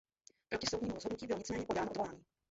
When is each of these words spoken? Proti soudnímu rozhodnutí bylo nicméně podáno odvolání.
Proti 0.49 0.67
soudnímu 0.67 0.93
rozhodnutí 0.93 1.27
bylo 1.27 1.37
nicméně 1.39 1.65
podáno 1.65 1.91
odvolání. 1.91 2.25